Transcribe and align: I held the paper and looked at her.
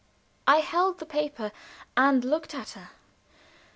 I 0.47 0.61
held 0.61 0.97
the 0.97 1.05
paper 1.05 1.51
and 1.95 2.25
looked 2.25 2.55
at 2.55 2.71
her. 2.71 2.89